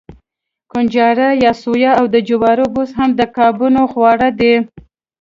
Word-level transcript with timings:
کنجاړه 0.71 1.27
یا 1.43 1.51
سویا 1.63 1.91
او 1.99 2.05
د 2.13 2.15
جوارو 2.29 2.65
بوس 2.73 2.91
هم 2.99 3.09
د 3.19 3.21
کبانو 3.35 3.83
خواړه 3.91 4.29
دي. 4.39 4.53